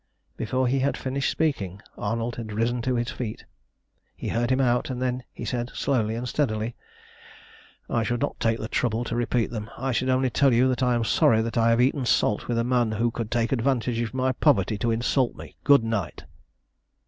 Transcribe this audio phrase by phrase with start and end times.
[0.35, 3.45] Before he had finished speaking Arnold had risen to his feet.
[4.15, 6.75] He heard him out, and then he said, slowly and steadily
[7.87, 10.81] "I should not take the trouble to repeat them; I should only tell you that
[10.81, 13.99] I am sorry that I have eaten salt with a man who could take advantage
[14.01, 15.55] of my poverty to insult me.
[15.63, 16.23] Good night."